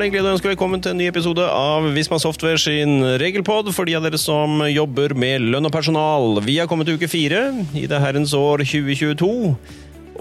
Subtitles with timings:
[0.00, 3.02] er det en glede å ønske velkommen til en ny episode av Visma Software sin
[3.20, 6.38] regelpod for de av dere som jobber med lønn og personal.
[6.46, 7.42] Vi har kommet til uke fire
[7.76, 9.28] i det herrens år 2022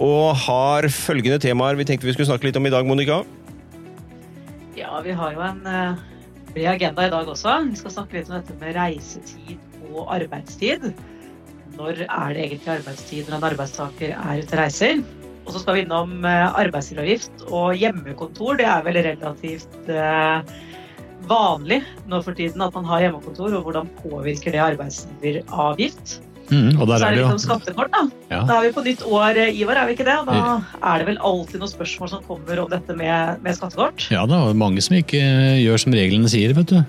[0.03, 3.21] og har følgende temaer vi tenkte vi skulle snakke litt om i dag, Monica.
[4.75, 6.03] Ja, vi har jo en uh,
[6.59, 7.55] agenda i dag også.
[7.69, 10.89] Vi skal snakke litt om dette med reisetid og arbeidstid.
[11.79, 15.07] Når er det egentlig arbeidstid når en arbeidstaker er ute og reiser?
[15.49, 18.59] Og så skal vi innom eh, arbeidsgiveravgift og hjemmekontor.
[18.59, 20.51] Det er vel relativt eh,
[21.29, 26.19] vanlig nå for tiden at man har hjemmekontor, og hvordan påvirker det arbeidsgiveravgift?
[26.49, 28.03] Mm, og der så er det litt om skattekort, da.
[28.29, 28.43] Ja.
[28.45, 30.21] Da er vi på nytt år, eh, Ivar, er vi ikke det?
[30.29, 34.05] Da er det vel alltid noen spørsmål som kommer om dette med, med skattekort?
[34.13, 35.25] Ja, det er mange som ikke
[35.65, 36.81] gjør som reglene sier, vet du.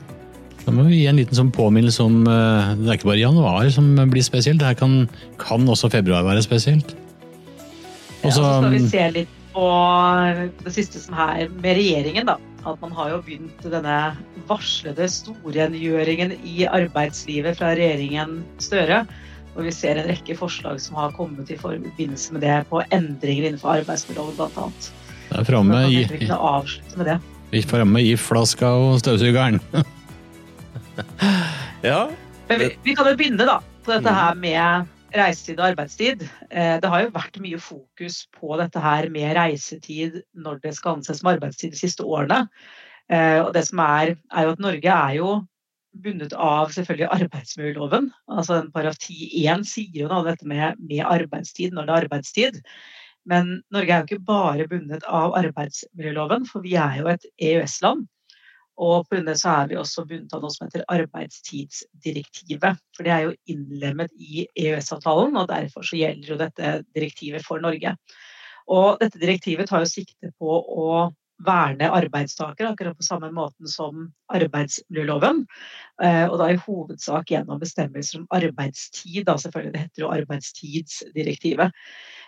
[0.66, 3.95] Da må vi gi en liten sånn påminnelse om Det er ikke bare januar som
[4.12, 5.06] blir spesielt, det her kan,
[5.41, 6.92] kan også februar være spesielt.
[8.20, 9.66] Og så skal vi se litt på
[10.64, 12.36] det siste som er med regjeringen, da.
[12.68, 13.96] At man har jo begynt denne
[14.50, 19.04] varslede storrengjøringen i arbeidslivet fra regjeringen Støre.
[19.56, 23.48] Og vi ser en rekke forslag som har kommet i forbindelse med det på endringer
[23.48, 24.68] innenfor arbeidsmiljøloven bl.a.
[25.30, 26.04] Det er framme i,
[26.98, 27.16] med det.
[27.50, 29.58] Vi er framme i flaska og støvsugeren.
[31.91, 32.04] ja.
[32.50, 36.25] Men vi, vi, kan jo begynne da, på dette her med reisetid og arbeidstid.
[36.50, 40.98] Eh, det har jo vært mye fokus på dette her med reisetid når det skal
[40.98, 42.44] anses som arbeidstid de siste årene.
[43.11, 45.33] Eh, og det som er, er jo at Norge er jo
[46.05, 48.12] bundet av selvfølgelig arbeidsmiljøloven.
[48.28, 52.05] altså den Paragraf 10-1 sier jo noe om dette med, med, arbeidstid når det er
[52.05, 52.61] arbeidstid.
[53.27, 58.06] Men Norge er jo ikke bare bundet av arbeidsmiljøloven, for vi er jo et EØS-land.
[58.81, 59.20] Og pga.
[59.27, 62.81] det så er vi også bundet av noe som heter arbeidstidsdirektivet.
[62.97, 67.61] For det er jo innlemmet i EØS-avtalen, og derfor så gjelder jo dette direktivet for
[67.61, 67.97] Norge.
[68.70, 71.10] Og dette direktivet tar jo sikte på å
[71.44, 75.44] verne arbeidstakere, akkurat på samme måten som arbeidsmiljøloven.
[76.03, 79.72] Eh, og da i hovedsak gjennom bestemmelser om arbeidstid, da selvfølgelig.
[79.72, 81.77] Det heter jo arbeidstidsdirektivet.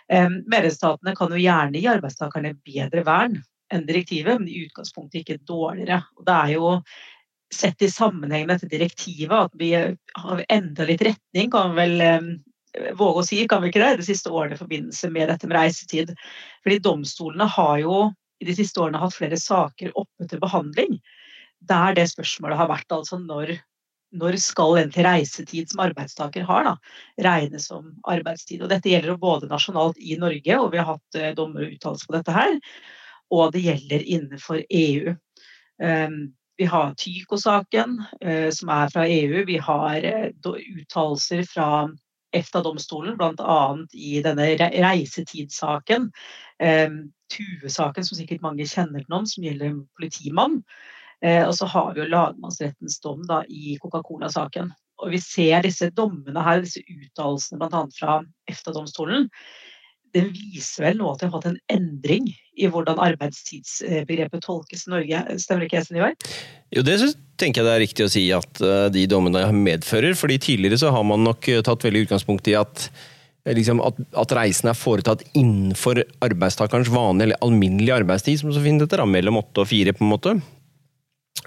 [0.09, 3.37] Eh, medlemsstatene kan jo gjerne gi arbeidstakerne bedre vern
[3.73, 6.01] enn direktivet, men i utgangspunktet ikke dårligere.
[6.17, 6.71] Og det er jo
[7.53, 12.05] sett i sammenheng med dette direktivet at vi har endra litt retning, kan vi vel
[12.07, 15.49] eh, våge å si, kan vi ikke det, de siste årene i forbindelse med dette
[15.49, 16.13] med reisetid.
[16.65, 17.97] Fordi domstolene har jo
[18.41, 20.97] i de siste årene hatt flere saker oppe til behandling
[21.69, 23.53] der det spørsmålet har vært altså når,
[24.19, 26.73] når skal til reisetid som arbeidstaker har, da,
[27.23, 28.63] regnes som arbeidstid.
[28.63, 32.09] Og dette gjelder både nasjonalt i Norge, og vi har hatt eh, dommer og uttalelser
[32.09, 32.57] på dette her,
[33.31, 35.13] og det gjelder innenfor EU.
[35.83, 39.45] Ehm, vi har Tyko-saken, eh, som er fra EU.
[39.45, 40.29] Vi har eh,
[40.79, 41.89] uttalelser fra
[42.33, 43.77] EFTA-domstolen, bl.a.
[43.93, 46.11] i denne reisetidssaken.
[46.59, 46.99] Ehm,
[47.33, 50.61] Tue-saken, som sikkert mange kjenner til om, som gjelder en politimann.
[51.25, 54.73] Eh, og så har vi jo lagmannsrettens dom da, i Coca-Cola-saken.
[55.01, 57.85] Og vi ser disse dommene her, disse uttalelsene bl.a.
[57.97, 58.19] fra
[58.51, 59.29] EFTA-domstolen
[60.13, 64.93] det viser vel nå at vi har hatt en endring i hvordan arbeidstidsbegrepet tolkes i
[64.93, 65.21] Norge.
[65.41, 66.13] Stemmer ikke det, Ivar?
[66.73, 66.99] Jo, det
[67.41, 70.13] tenker jeg det er riktig å si at eh, de dommene medfører.
[70.17, 72.89] fordi tidligere så har man nok eh, tatt veldig utgangspunkt i at,
[73.47, 78.61] eh, liksom, at, at reisen er foretatt innenfor arbeidstakerens vanlige eller alminnelige arbeidstid, som så
[78.61, 80.37] fint heter, mellom åtte og fire, på en måte.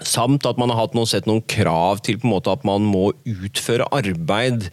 [0.03, 2.83] Samt at man har hatt noe, sett noen krav til på en måte at man
[2.85, 4.67] må utføre arbeid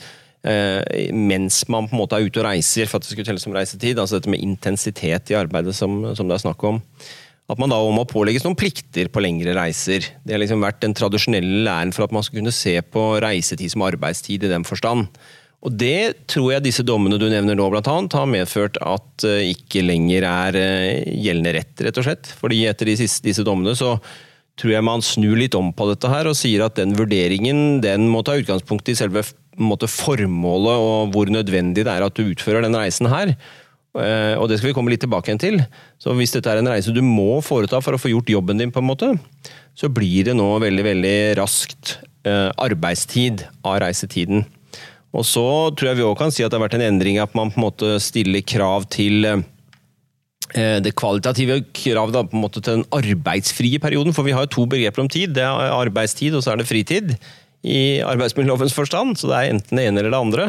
[0.44, 3.55] mens man på en måte er ute og reiser, for at det skulle telles som
[3.56, 3.97] reisetid.
[3.97, 6.82] Altså dette med intensitet i arbeidet som, som det er snakk om.
[7.53, 10.06] At man da må pålegges noen plikter på lengre reiser.
[10.25, 13.75] Det har liksom vært den tradisjonelle læren for at man skal kunne se på reisetid
[13.75, 15.10] som arbeidstid i den forstand.
[15.65, 19.41] Og Det tror jeg disse dommene du nevner nå blant annet, har medført at uh,
[19.41, 22.32] ikke lenger er uh, gjeldende rett, rett og slett.
[22.41, 23.97] Fordi etter disse dommene så
[24.61, 28.06] tror jeg man snur litt om på dette her og sier at den vurderingen den
[28.12, 29.25] må ta utgangspunkt i selve
[29.60, 33.34] måte, formålet og hvor nødvendig det er at du utfører den reisen her.
[33.94, 35.61] Eh, og det skal vi komme litt tilbake igjen til.
[36.02, 38.75] Så hvis dette er en reise du må foreta for å få gjort jobben din,
[38.75, 39.12] på en måte,
[39.78, 44.44] så blir det nå veldig, veldig raskt eh, arbeidstid av reisetiden.
[45.14, 45.46] Og så
[45.78, 47.61] tror jeg vi òg kan si at det har vært en endring at man på
[47.61, 54.14] en måte stiller krav til eh, det kvalitative kravet da, til den arbeidsfrie perioden.
[54.17, 55.37] For vi har jo to begreper om tid.
[55.38, 57.14] Det er arbeidstid, og så er det fritid
[57.64, 60.49] i arbeidsmiljølovens forstand, så det er enten det ene eller det andre.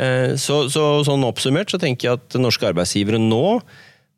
[0.00, 3.60] Eh, så, så, sånn oppsummert så tenker jeg at norske arbeidsgivere nå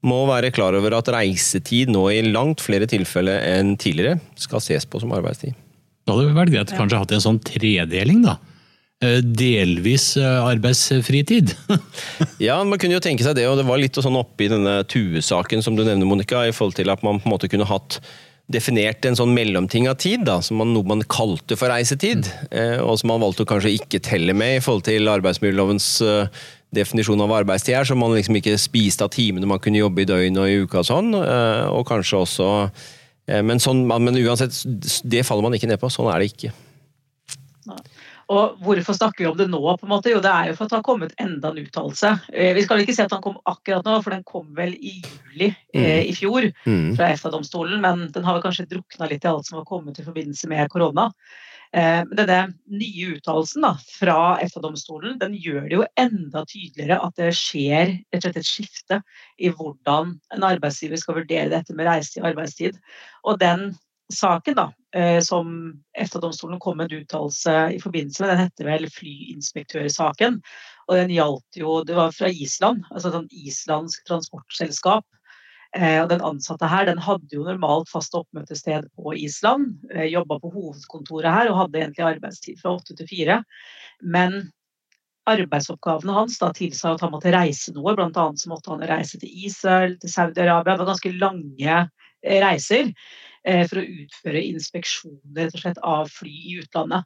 [0.04, 4.86] må være klar over at reisetid nå i langt flere tilfeller enn tidligere skal ses
[4.86, 5.56] på som arbeidstid.
[6.04, 8.36] Da hadde det vært greit å kanskje hatt en sånn tredeling, da.
[9.02, 11.54] Eh, delvis eh, arbeidsfritid.
[12.46, 15.64] ja, man kunne jo tenke seg det, og det var litt sånn oppi denne Tue-saken
[15.64, 17.98] som du nevner, Monica, i forhold til at man på en måte kunne hatt
[18.52, 22.76] definert en sånn mellomting av tid, da, som man, noe man kalte for reisetid, eh,
[22.82, 26.42] og som man valgte å kanskje ikke telle med i forhold til arbeidsmiljølovens eh,
[26.74, 30.08] definisjon av arbeidstid her, så man liksom ikke spiste av timene man kunne jobbe i
[30.10, 32.50] døgnet og i uka og sånn, eh, og kanskje også
[33.24, 34.52] men, sånn, men uansett,
[35.08, 35.88] det faller man ikke ned på.
[35.88, 36.50] Sånn er det ikke.
[38.32, 39.60] Og hvorfor snakker vi om det nå?
[39.60, 40.12] på en måte?
[40.12, 42.12] Jo, det er jo for at det har kommet enda en uttalelse.
[42.32, 44.96] Eh, vi skal ikke si at den kom akkurat nå, for den kom vel i
[45.00, 45.80] juli mm.
[45.80, 46.94] eh, i fjor mm.
[46.96, 47.82] fra EFTA-domstolen.
[47.84, 50.72] Men den har vel kanskje drukna litt i alt som har kommet i forbindelse med
[50.72, 51.10] korona.
[51.74, 52.40] Eh, denne
[52.70, 53.64] nye uttalelsen
[53.98, 59.00] fra EFTA-domstolen den gjør det jo enda tydeligere at det skjer et, et skifte
[59.42, 62.78] i hvordan en arbeidsgiver skal vurdere dette med reise og arbeidstid.
[63.26, 63.72] Og den
[64.12, 68.86] saken da, eh, som EFTA-domstolen kom med en uttalelse i forbindelse med, den heter vel
[68.92, 70.40] flyinspektørsaken.
[70.88, 75.06] Og den gjaldt jo Det var fra Island, altså et islandsk transportselskap.
[75.76, 79.80] Eh, og den ansatte her den hadde jo normalt fast oppmøtested på Island.
[79.94, 83.40] Eh, Jobba på hovedkontoret her og hadde egentlig arbeidstid fra åtte til fire.
[84.02, 84.52] Men
[85.26, 87.96] arbeidsoppgavene hans da tilsa at han måtte reise noe.
[87.96, 90.76] Blant annet så måtte han reise til Israel, til Saudi-Arabia.
[90.76, 91.78] Det var ganske lange
[92.44, 92.92] reiser.
[93.44, 97.04] Eh, for å utføre inspeksjoner slett, av fly i utlandet.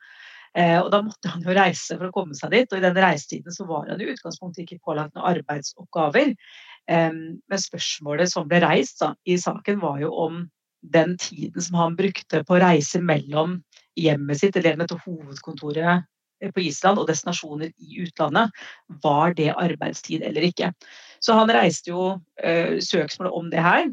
[0.55, 2.97] Eh, og Da måtte han jo reise for å komme seg dit, og i den
[2.97, 6.35] reisetiden så var han i utgangspunktet ikke pålagt noen arbeidsoppgaver.
[6.89, 10.47] Men spørsmålet som ble reist da, i saken, var jo om
[10.81, 13.59] den tiden som han brukte på å reise mellom
[13.99, 16.05] hjemmet sitt eller til hovedkontoret
[16.41, 18.55] eh, på Island og destinasjoner i utlandet,
[19.03, 20.73] var det arbeidstid eller ikke.
[21.21, 22.13] Så han reiste jo
[22.45, 23.89] øh, søksmål om det her.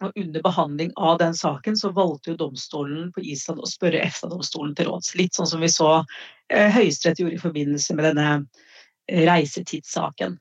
[0.00, 4.72] Og under behandling av den saken så valgte jo domstolen på Island å spørre EFTA-domstolen
[4.76, 5.12] til råds.
[5.20, 10.38] Litt sånn som vi så eh, Høyesterett gjorde i forbindelse med denne eh, reisetidssaken.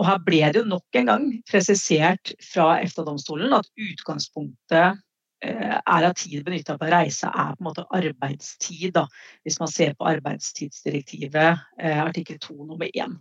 [0.00, 4.98] Og her ble det jo nok en gang presisert fra EFTA-domstolen at utgangspunktet
[5.44, 9.06] eh, er at tid benytta på reise er på en måte arbeidstid, da,
[9.44, 13.20] hvis man ser på arbeidstidsdirektivet eh, artikkel 2 nummer 1.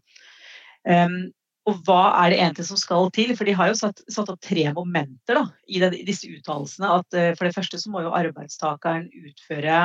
[0.90, 1.28] Um,
[1.68, 3.34] og hva er det egentlig som skal til?
[3.38, 6.92] For de har jo satt, satt opp tre momenter da, i, den, i, disse uttalelsene.
[7.02, 9.82] At uh, for det første så må jo arbeidstakeren utføre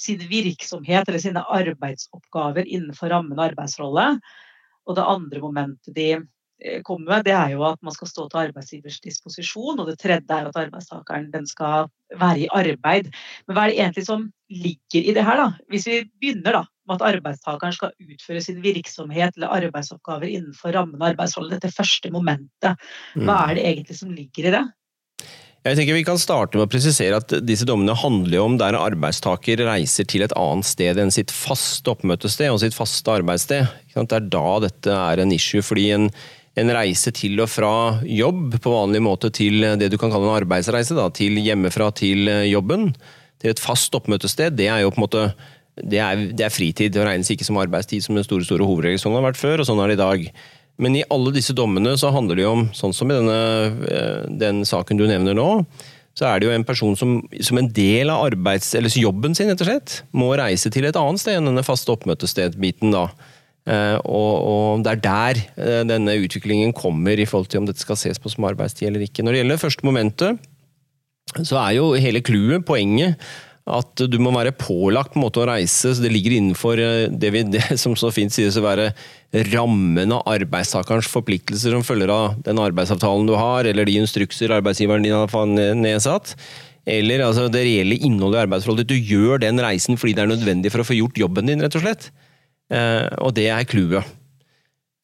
[0.00, 4.06] sin virksomhet eller sine arbeidsoppgaver innenfor rammen av arbeidsrolle.
[4.88, 8.26] Og det andre momentet de uh, kommer med, det er jo at man skal stå
[8.32, 9.78] til arbeidsgivers disposisjon.
[9.78, 13.12] Og det tredje er jo at arbeidstakeren den skal være i arbeid.
[13.46, 15.50] Men hva er det egentlig som ligger i det her, da?
[15.70, 21.00] Hvis vi begynner da, med at arbeidstakeren skal utføre sin virksomhet eller arbeidsoppgaver innenfor rammen
[21.00, 21.60] av arbeidsholdet.
[21.60, 22.88] Dette første momentet.
[23.14, 23.34] Hva mm.
[23.38, 24.64] er det egentlig som ligger i det?
[25.62, 29.62] Jeg tenker Vi kan starte med å presisere at disse dommene handler om der arbeidstaker
[29.68, 33.70] reiser til et annet sted enn sitt faste oppmøtested og sitt faste arbeidssted.
[33.94, 35.62] Det er da dette er en issue.
[35.62, 36.10] fordi en,
[36.58, 40.40] en reise til og fra jobb på vanlig måte til det du kan kalle en
[40.40, 42.90] arbeidsreise, da, til hjemmefra til jobben,
[43.38, 45.26] til et fast oppmøtested, det er jo på en måte
[45.80, 46.92] det er, det er, fritid.
[46.92, 49.00] Det regnes ikke som arbeidstid som den store store hovedregel.
[49.00, 50.26] Sånn har det vært før, og sånn er det i dag.
[50.82, 53.40] Men i alle disse dommene så handler det jo om, sånn som i denne,
[53.88, 55.48] eh, den saken du nevner nå,
[56.18, 59.52] så er det jo en person som, som en del av arbeids, eller jobben sin
[59.56, 62.92] slett, må reise til et annet sted enn denne faste oppmøtestedbiten.
[62.92, 63.06] da.
[63.62, 67.80] Uh, og, og, Det er der uh, denne utviklingen kommer i forhold til om dette
[67.80, 69.24] skal ses på som arbeidstid eller ikke.
[69.24, 70.48] Når det gjelder første momentet,
[71.46, 73.16] så er jo hele clouet, poenget,
[73.62, 75.92] at du må være pålagt på en måte å reise.
[75.94, 78.90] så Det ligger innenfor eh, det, vi, det som så fint sies å være
[79.52, 85.06] rammen av arbeidstakerens forpliktelser som følger av den arbeidsavtalen du har, eller de instrukser arbeidsgiveren
[85.06, 86.34] din har nedsatt.
[86.88, 88.90] Eller altså, det reelle innholdet i arbeidsforholdet.
[88.90, 91.78] Du gjør den reisen fordi det er nødvendig for å få gjort jobben din, rett
[91.78, 92.10] og slett.
[92.72, 94.10] Eh, og det er clouet.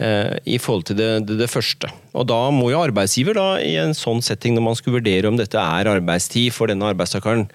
[0.02, 1.90] Eh, I forhold til det, det, det, første.
[2.18, 5.38] Og da må jo arbeidsgiver, da, i en sånn setting, når man skulle vurdere om
[5.38, 7.46] dette er arbeidstid for denne arbeidstakeren,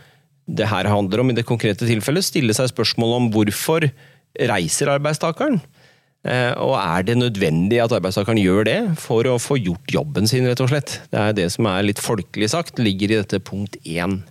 [0.48, 3.88] det her handler om i det konkrete tilfellet, stille seg spørsmål om hvorfor
[4.50, 5.62] reiser arbeidstakeren?
[6.24, 10.48] Eh, og er det nødvendig at arbeidstakeren gjør det for å få gjort jobben sin,
[10.48, 11.02] rett og slett?
[11.12, 14.22] Det er det som er litt folkelig sagt, ligger i dette punkt én.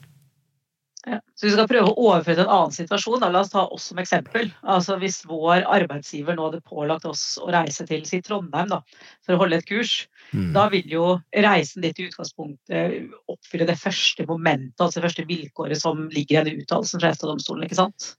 [1.07, 1.19] Ja.
[1.35, 3.21] Så Vi skal prøve å overføre til en annen situasjon.
[3.21, 3.29] Da.
[3.35, 4.53] La oss ta oss som eksempel.
[4.63, 8.81] Altså Hvis vår arbeidsgiver nå hadde pålagt oss å reise til si Trondheim da,
[9.27, 10.49] for å holde et kurs, mm.
[10.57, 11.05] da vil jo
[11.45, 16.43] reisen ditt i utgangspunktet oppfylle det første momentet, altså det første vilkåret som ligger i
[16.43, 17.69] denne uttalelsen fra EFTA-domstolen.
[17.69, 18.13] ikke sant?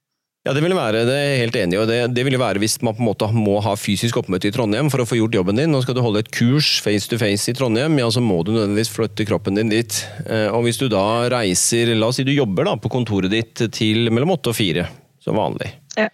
[0.43, 1.83] Ja, det vil være det er helt enig i.
[1.87, 4.89] Det, det vil være hvis man på en måte må ha fysisk oppmøte i Trondheim
[4.91, 5.71] for å få gjort jobben din.
[5.71, 8.51] Nå skal du holde et kurs face to face i Trondheim, ja, så må du
[8.51, 10.01] nødvendigvis flytte kroppen din dit.
[10.27, 13.63] Eh, og hvis du da reiser La oss si du jobber da på kontoret ditt
[13.71, 14.89] til mellom åtte og fire,
[15.23, 15.71] som vanlig.
[15.95, 16.09] Ja.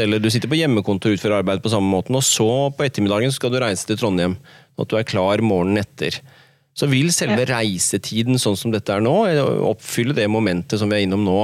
[0.00, 3.34] Eller du sitter på hjemmekontor og utfører arbeid på samme måten, og så på ettermiddagen
[3.36, 4.38] skal du reise til Trondheim.
[4.80, 6.18] At du er klar morgenen etter.
[6.74, 9.14] Så vil selve reisetiden sånn som dette er nå,
[9.68, 11.38] oppfylle det momentet som vi er innom nå.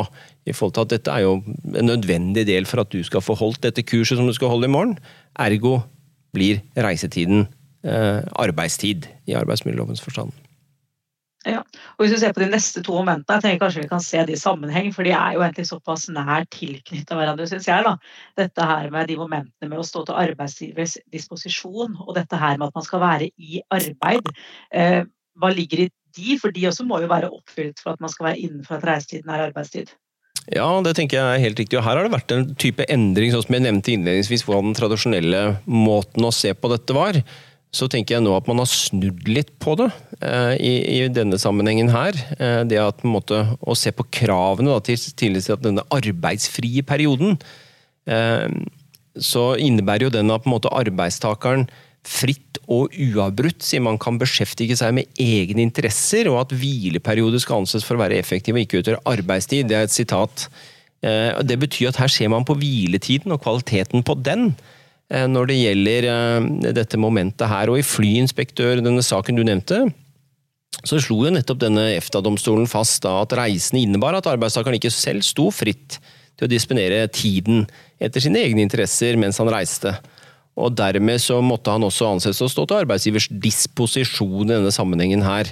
[0.49, 1.34] i forhold til at Dette er jo
[1.76, 4.66] en nødvendig del for at du skal få holdt dette kurset som du skal holde
[4.66, 4.96] i morgen.
[5.38, 5.82] Ergo
[6.34, 7.46] blir reisetiden
[7.84, 10.32] eh, arbeidstid i arbeidsmiljølovens forstand.
[11.49, 11.62] Ja,
[11.97, 14.25] og Hvis vi ser på de neste to momentene, jeg tenker kanskje vi kan se
[14.28, 17.87] de i sammenheng, for de er jo egentlig såpass nær tilknytta hverandre, syns jeg.
[17.87, 17.94] da.
[18.37, 22.68] Dette her med de momentene med å stå til arbeidsgivers disposisjon, og dette her med
[22.68, 24.28] at man skal være i arbeid.
[24.68, 25.00] Eh,
[25.40, 26.37] hva ligger i de?
[26.42, 29.32] For de også må jo være oppfylt for at man skal være innenfor at reisetiden
[29.32, 29.97] er arbeidstid.
[30.50, 31.78] Ja, det tenker jeg er helt riktig.
[31.78, 34.76] Og her har det vært en type endring, sånn som jeg nevnte innledningsvis, hvordan den
[34.76, 37.20] tradisjonelle måten å se på dette var
[37.70, 41.38] så tenker jeg nå at man har snudd litt på det eh, i, i, denne
[41.38, 42.16] sammenhengen her.
[42.38, 47.38] Eh, det at måte, å se på kravene da, til, til denne arbeidsfrie perioden.
[48.10, 48.48] Eh,
[49.20, 51.68] så innebærer jo den at måte, arbeidstakeren
[52.06, 57.62] fritt og uavbrutt sier man kan beskjeftige seg med egne interesser, og at hvileperiode skal
[57.62, 59.68] anses for å være effektiv og ikke utgjøre arbeidstid.
[59.70, 60.48] Det er et sitat.
[61.06, 64.50] Eh, det betyr at her ser man på hviletiden og kvaliteten på den.
[65.11, 67.73] Eh, når det gjelder eh, dette momentet her.
[67.73, 69.83] Og i flyinspektør, denne saken du nevnte,
[70.87, 75.26] så slo jo nettopp denne EFTA-domstolen fast da at reisende innebar at arbeidstakeren ikke selv
[75.26, 75.99] sto fritt
[76.38, 77.67] til å disponere tiden
[78.00, 79.93] etter sine egne interesser mens han reiste.
[80.61, 85.26] Og dermed så måtte han også anses å stå til arbeidsgivers disposisjon i denne sammenhengen
[85.26, 85.50] her.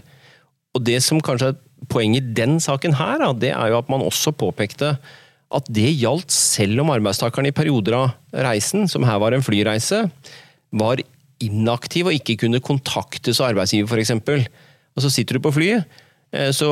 [0.77, 1.59] Og det som kanskje er
[1.91, 4.95] poenget i den saken her, det er jo at man også påpekte
[5.55, 10.05] at det gjaldt selv om arbeidstakeren i perioder av reisen, som her var en flyreise,
[10.77, 11.01] var
[11.45, 14.13] inaktiv og ikke kunne kontaktes av arbeidsgiver f.eks.
[14.97, 15.87] Og så sitter du på flyet,
[16.35, 16.69] eh, så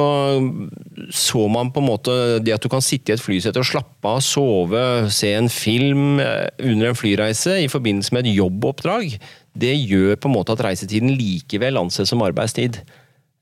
[1.15, 4.13] så man på en måte det at du kan sitte i et flysete og slappe
[4.13, 9.17] av, sove, se en film eh, under en flyreise i forbindelse med et jobboppdrag,
[9.57, 12.83] det gjør på en måte at reisetiden likevel anses som arbeidstid.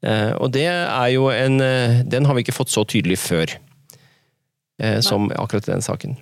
[0.04, 1.58] Eh, og det er jo en
[2.06, 3.56] Den har vi ikke fått så tydelig før
[5.06, 6.16] som akkurat i den saken.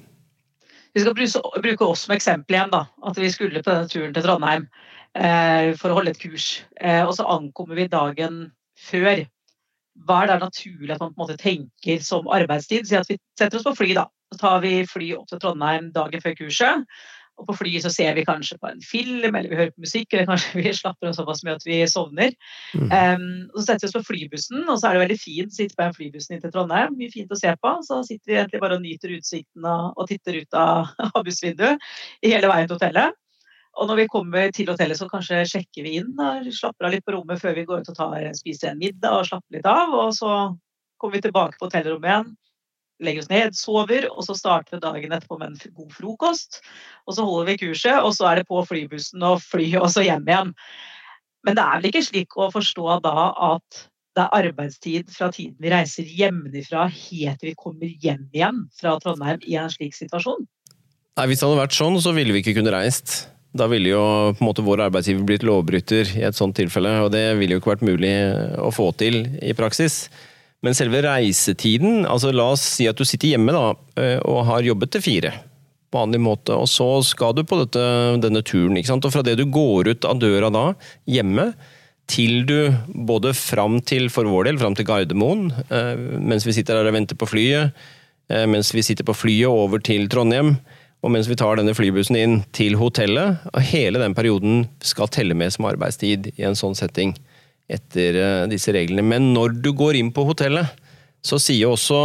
[0.95, 1.15] Vi skal
[1.63, 2.73] bruke oss som eksempel igjen.
[2.73, 4.67] da, At vi skulle på denne turen til Trondheim
[5.17, 6.65] eh, for å holde et kurs.
[6.81, 8.43] Eh, og så ankommer vi dagen
[8.91, 9.25] før.
[10.05, 12.89] Hva er det naturlig at man på en måte tenker som arbeidstid?
[12.89, 14.07] Si at vi setter oss på fly, da.
[14.33, 16.85] Så tar vi fly opp til Trondheim dagen før kurset.
[17.43, 20.13] Og på flyet så ser vi kanskje på en film eller vi hører på musikk,
[20.13, 22.37] eller kanskje vi slapper av såpass mye at vi sovner.
[22.79, 22.91] Mm.
[22.93, 25.59] Um, og Så setter vi oss på flybussen, og så er det veldig fint å
[25.59, 26.95] sitte på en flybussen inn til Trondheim.
[26.99, 27.75] Mye fint å se på.
[27.89, 31.91] Så sitter vi egentlig bare og nyter utsikten og, og titter ut av, av bussvinduet
[32.23, 33.19] i hele veien til hotellet.
[33.81, 37.07] Og når vi kommer til hotellet, så kanskje sjekker vi inn og slapper av litt
[37.07, 39.95] på rommet før vi går ut og tar, spiser en middag og slapper litt av.
[39.97, 40.33] Og så
[41.01, 42.35] kommer vi tilbake på hotellrommet igjen
[43.05, 46.61] legger oss ned, sover, og så starter vi dagen etterpå med en god frokost.
[47.07, 50.05] Og så holder vi kurset, og så er det på flybussen og fly og så
[50.07, 50.53] hjem igjen.
[51.47, 53.83] Men det er vel ikke slik å forstå da at
[54.13, 58.99] det er arbeidstid fra tiden vi reiser hjemmefra helt til vi kommer hjem igjen fra
[59.01, 60.45] Trondheim i en slik situasjon?
[61.17, 63.23] Nei, Hvis det hadde vært sånn, så ville vi ikke kunne reist.
[63.57, 67.11] Da ville jo på en måte vår arbeidsgiver blitt lovbryter i et sånt tilfelle, og
[67.13, 68.13] det ville jo ikke vært mulig
[68.57, 70.07] å få til i praksis.
[70.63, 74.67] Men selve reisetiden altså La oss si at du sitter hjemme da, eh, og har
[74.67, 75.33] jobbet til fire.
[75.93, 77.83] På vanlig måte, og så skal du på dette,
[78.23, 78.79] denne turen.
[78.79, 79.05] ikke sant?
[79.05, 80.67] Og fra det du går ut av døra da,
[81.11, 81.51] hjemme,
[82.11, 82.73] til du
[83.09, 86.97] både fram til, for vår del, fram til Gardermoen, eh, mens vi sitter der og
[86.97, 87.75] venter på flyet,
[88.31, 90.57] eh, mens vi sitter på flyet over til Trondheim,
[91.03, 95.35] og mens vi tar denne flybussen inn til hotellet, og hele den perioden skal telle
[95.35, 97.17] med som arbeidstid i en sånn setting
[97.71, 99.05] etter eh, disse reglene.
[99.07, 100.79] Men når du går inn på hotellet,
[101.23, 101.97] så sier også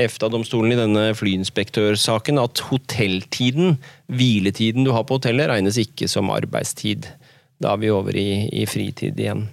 [0.00, 3.76] EFTA-domstolen i denne flyinspektørsaken at hotelltiden,
[4.08, 7.10] hviletiden du har på hotellet, regnes ikke som arbeidstid.
[7.60, 9.44] Da er vi over i, i fritid igjen.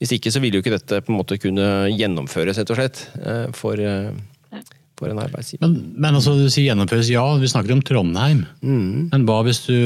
[0.00, 3.02] Hvis ikke så vil jo ikke dette på en måte kunne gjennomføres, rett og slett,
[3.20, 4.64] eh, for, eh,
[4.96, 5.60] for en arbeidsgiver.
[5.66, 8.46] Men, men altså, du sier gjennomføres, ja, vi snakker om Trondheim.
[8.64, 9.10] Mm.
[9.12, 9.76] Men hva hvis du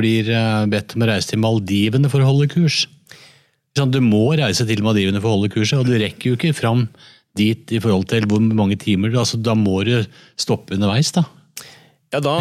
[0.00, 0.32] blir
[0.72, 2.86] bedt om å reise til Maldivene for å holde kurs?
[3.88, 6.88] Du må reise til Maldivene for å holde kurset, og du rekker jo ikke fram
[7.38, 9.14] dit i forhold til hvor mange timer.
[9.14, 10.00] Altså, da må du
[10.40, 11.24] stoppe underveis, da.
[12.10, 12.40] Ja, da,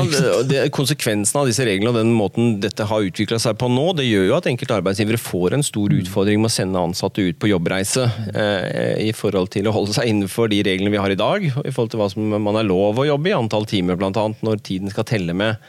[0.50, 4.08] det, Konsekvensen av disse reglene og den måten dette har utvikla seg på nå, det
[4.08, 6.00] gjør jo at enkelte arbeidsgivere får en stor mm.
[6.02, 10.10] utfordring med å sende ansatte ut på jobbreise eh, i forhold til å holde seg
[10.10, 12.98] innenfor de reglene vi har i dag, i forhold til hva som man er lov
[12.98, 15.62] å jobbe i, antall timer bl.a., når tiden skal telle med.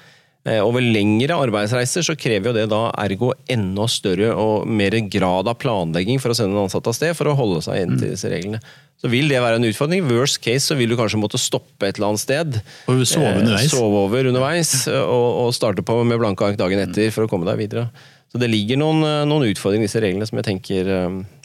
[0.49, 5.51] Eh, over lengre arbeidsreiser så krever jo det da ergo enda større og mer grad
[5.51, 8.09] av planlegging for å sende en ansatt av sted for å holde seg inn til
[8.09, 8.15] mm.
[8.15, 8.61] disse reglene.
[9.01, 10.05] Så vil det være en utfordring.
[10.09, 12.61] Worst case så vil du kanskje måtte stoppe et eller annet sted.
[12.89, 13.73] Og sove eh, underveis.
[13.73, 17.49] Sove over underveis og, og starte på med blanke ark dagen etter for å komme
[17.49, 17.89] deg videre.
[18.33, 20.89] Så det ligger noen, noen utfordringer i disse reglene som jeg tenker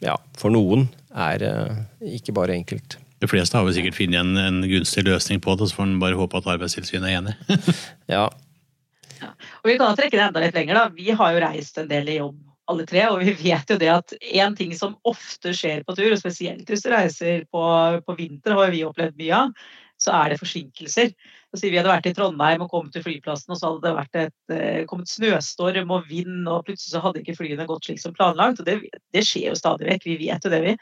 [0.06, 0.86] ja, for noen
[1.18, 1.42] er
[2.06, 3.00] ikke bare enkelt.
[3.24, 6.02] De fleste har vel sikkert funnet en, en, gunstig løsning på det, så får en
[6.04, 7.36] bare håpe at Arbeidstilsynet er enig.
[8.16, 8.28] ja.
[9.66, 10.78] Og Vi kan trekke det enda litt lenger.
[10.78, 10.90] da.
[10.94, 12.38] Vi har jo reist en del i jobb
[12.70, 16.12] alle tre, og vi vet jo det at en ting som ofte skjer på tur,
[16.12, 17.64] og spesielt hvis du reiser på,
[18.06, 19.52] på vinter, har vi opplevd mye av,
[20.02, 21.12] så er det forsinkelser.
[21.56, 24.56] Så Vi hadde vært i Trondheim og kommet til flyplassen, og så hadde det et,
[24.56, 28.60] eh, kommet snøstorm og vind, og plutselig så hadde ikke flyene gått slik som planlagt.
[28.60, 28.80] og Det,
[29.14, 30.76] det skjer jo stadig vekk, vi vet jo det, vi.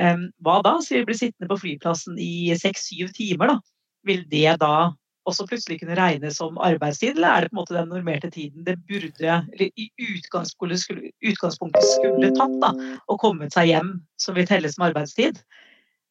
[0.00, 0.76] Um, hva da?
[0.82, 3.60] Så vi blir sittende på flyplassen i seks-syv timer, da.
[4.06, 4.92] Vil det da
[5.28, 8.66] også plutselig kunne regnes som arbeidstid, eller er det på en måte den normerte tiden
[8.66, 12.72] det burde, eller i utgangspunktet skulle, utgangspunktet skulle tatt, da,
[13.06, 15.42] og kommet seg hjem, som vil telles som arbeidstid?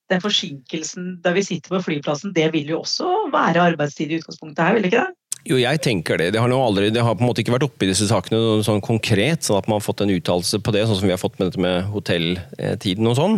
[0.10, 4.64] Den forsinkelsen da vi sitter på flyplassen, det vil jo også være arbeidstid i utgangspunktet
[4.66, 5.16] her, vil det ikke det?
[5.48, 6.34] Jo, jeg tenker det.
[6.36, 8.82] Det har, aldri, det har på en måte ikke vært oppe i disse sakene sånn
[8.84, 11.38] konkret, sånn at man har fått en uttalelse på det, sånn som vi har fått
[11.40, 13.38] med dette med hotelltiden og sånn.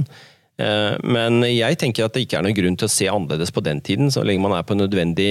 [0.61, 3.63] Eh, men jeg tenker at det ikke er noen grunn til å se annerledes på
[3.65, 5.29] den tiden, så lenge man er på en nødvendig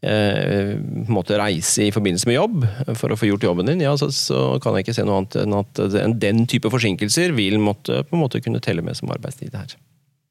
[0.00, 2.62] måte reise i forbindelse med jobb
[2.96, 5.36] for å få gjort jobben din, ja, så, så, kan jeg ikke se noe annet
[5.42, 5.82] enn at
[6.22, 9.76] den type forsinkelser vil måtte, på en måte kunne telle med som arbeidstid her.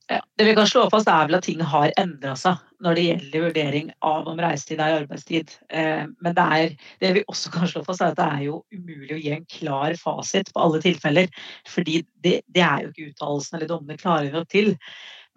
[0.10, 3.04] Ja, det vi kan slå fast er vel at ting har endra seg når det
[3.04, 5.52] gjelder vurdering av om reisetid er arbeidstid.
[5.70, 6.72] Eh, men det, er,
[7.04, 9.46] det vi også kan slå fast er at det er jo umulig å gi en
[9.52, 11.30] klar fasit på alle tilfeller.
[11.70, 14.74] fordi det, det er jo ikke uttalelsene eller dommene klare nok til.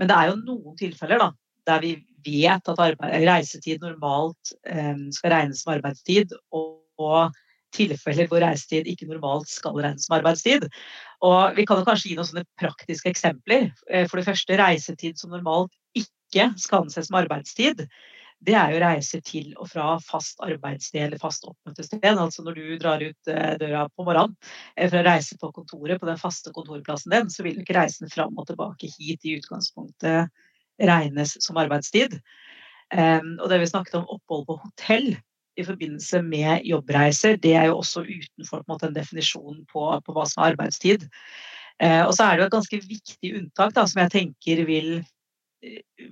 [0.00, 1.28] Men det er jo noen tilfeller da,
[1.68, 1.92] der vi
[2.24, 6.36] vet at arbeid, reisetid normalt um, skal regnes som arbeidstid.
[6.50, 7.32] og, og
[7.72, 10.68] tilfeller hvor reisetid ikke normalt skal regnes som arbeidstid.
[11.24, 13.70] Og Vi kan kanskje gi noen sånne praktiske eksempler.
[13.88, 17.86] Eh, for det første, reisetid som normalt ikke skal anses som arbeidstid.
[18.42, 22.02] Det er jo reiser til og fra fast arbeidssted eller fast oppmøtested.
[22.10, 24.34] Altså når du drar ut eh, døra på morgenen
[24.88, 28.10] for å reise på kontoret på den faste kontorplassen din, så vil du ikke reisen
[28.10, 30.32] fram og tilbake hit i utgangspunktet
[30.80, 32.14] regnes som arbeidstid.
[32.92, 35.06] Og det vi snakket om opphold på hotell,
[35.56, 40.26] i forbindelse med jobbreiser, det er jo også utenfor en, en definisjon på, på, hva
[40.28, 41.08] som er arbeidstid.
[41.82, 44.92] Eh, og så er det jo et ganske viktig unntak da, som jeg tenker vil,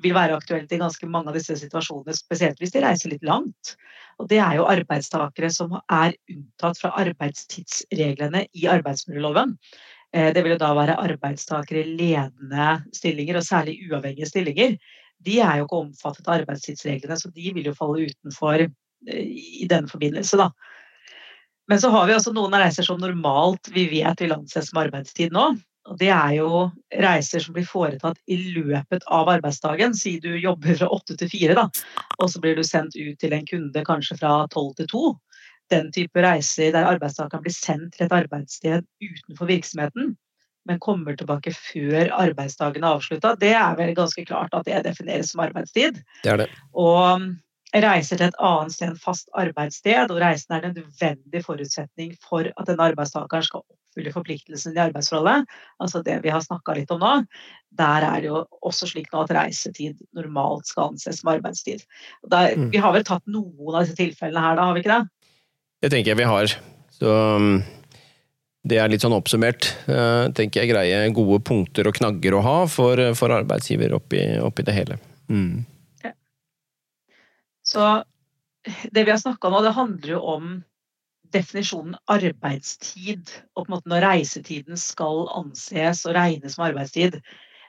[0.04, 3.74] vil være aktuelt i ganske mange av disse situasjonene, spesielt hvis de reiser litt langt.
[4.20, 9.56] Og det er jo arbeidstakere som er unntatt fra arbeidstidsreglene i arbeidsmiljøloven.
[10.12, 14.76] Eh, det vil jo da være arbeidstakere i ledende stillinger, og særlig uavhengige stillinger.
[15.20, 18.66] De er jo ikke omfattet av arbeidstidsreglene, så de vil jo falle utenfor
[19.10, 20.36] i den forbindelse.
[20.40, 20.50] Da.
[21.70, 25.34] Men så har vi også noen reiser som normalt vi vet vil anses som arbeidstid
[25.36, 25.52] nå.
[25.88, 26.64] Og det er jo
[27.02, 29.94] reiser som blir foretatt i løpet av arbeidsdagen.
[29.96, 31.64] Si du jobber fra åtte til fire, da,
[32.18, 35.04] og så blir du sendt ut til en kunde kanskje fra tolv til to.
[35.70, 40.16] Den type reiser der arbeidstakeren blir sendt til et arbeidssted utenfor virksomheten,
[40.68, 45.32] men kommer tilbake før arbeidsdagen er avslutta, det er vel ganske klart at det defineres
[45.32, 46.02] som arbeidstid.
[46.24, 46.50] Det er det.
[46.76, 47.30] Og
[47.74, 52.50] reiser til et annet sted enn fast arbeidssted, og reisen er en nødvendig forutsetning for
[52.50, 55.46] at den arbeidstakeren skal oppfylle forpliktelsene i arbeidsforholdet,
[55.82, 57.12] altså det vi har snakka litt om nå,
[57.78, 61.86] der er det jo også slik nå at reisetid normalt skal anses som arbeidstid.
[62.26, 62.68] Der, mm.
[62.74, 65.19] Vi har vel tatt noen av disse tilfellene her, da, har vi ikke det?
[65.80, 66.54] Det tenker jeg vi har.
[66.92, 67.60] Så um,
[68.68, 69.70] det er litt sånn oppsummert.
[69.88, 74.66] Uh, tenker jeg greie gode punkter og knagger å ha for, for arbeidsgiver oppi, oppi
[74.66, 75.00] det hele.
[75.32, 75.64] Mm.
[77.70, 78.02] Så
[78.92, 80.50] det vi har snakka om nå, det handler jo om
[81.30, 87.20] definisjonen arbeidstid, og på en måte når reisetiden skal anses og regnes som arbeidstid.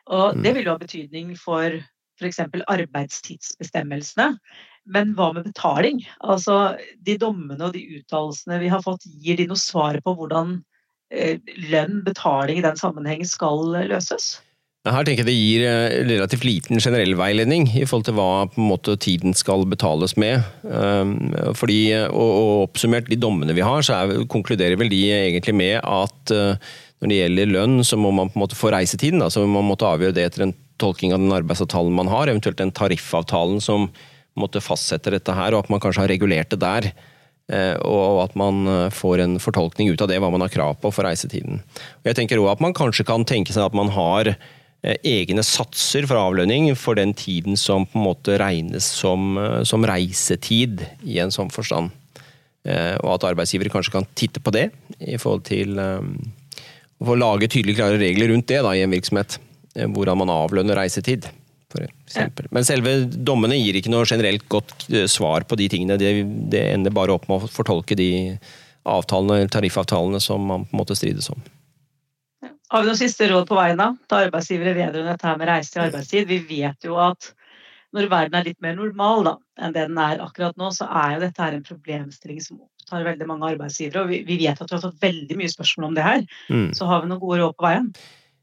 [0.10, 0.56] Og Det mm.
[0.58, 1.78] vil jo ha betydning for
[2.22, 2.42] f.eks.
[2.68, 4.34] arbeidstidsbestemmelsene.
[4.90, 6.02] Men hva med betaling?
[6.26, 10.60] Altså, De dommene og de uttalelsene vi har fått, gir de noe svar på hvordan
[11.14, 11.38] eh,
[11.70, 14.40] lønn, betaling i den sammenheng skal løses?
[14.82, 18.58] Her tenker jeg det gir eh, relativt liten generell veiledning i forhold til hva på
[18.58, 20.42] en måte tiden skal betales med.
[20.66, 25.78] Ehm, fordi, og, Oppsummert de dommene vi har, så er, konkluderer vel de egentlig med
[25.86, 29.22] at eh, når det gjelder lønn, så må man på en måte få reisetiden.
[29.22, 32.74] altså Man måtte avgjøre det etter en tolking av den arbeidsavtalen man har, eventuelt den
[32.74, 33.92] tariffavtalen som
[34.40, 36.92] måtte fastsette dette her, og at man kanskje har regulert det der.
[37.52, 38.64] Eh, og at man
[38.96, 41.62] får en fortolkning ut av det, hva man har krav på for reisetiden.
[42.04, 44.36] Og jeg tenker også at Man kanskje kan tenke seg at man har
[44.82, 49.64] Eh, egne satser for avlønning for den tiden som på en måte regnes som, eh,
[49.64, 51.92] som reisetid, i en sånn forstand.
[52.66, 57.78] Eh, og at arbeidsgivere kanskje kan titte på det, i forhold til å lage tydelige,
[57.78, 59.38] klare regler rundt det da, i en virksomhet.
[59.74, 61.30] Hvordan man avlønner reisetid.
[62.52, 65.98] Men selve dommene gir ikke noe generelt godt svar på de tingene.
[66.02, 66.12] Det,
[66.52, 68.12] det ender bare opp med å fortolke de
[68.90, 71.42] avtalene, tariffavtalene som man på en måte strides om.
[72.72, 75.84] Har vi noen siste råd på veien da, til arbeidsgivere vedrørende dette med reise til
[75.84, 76.30] arbeidstid?
[76.30, 77.34] Vi vet jo at
[77.92, 81.18] når verden er litt mer normal da, enn det den er akkurat nå, så er
[81.18, 84.06] jo dette her en problemstilling som opptar veldig mange arbeidsgivere.
[84.06, 86.24] Og vi, vi vet at vi har fått veldig mye spørsmål om det her.
[86.48, 86.70] Mm.
[86.78, 87.92] Så har vi noen gode råd på veien?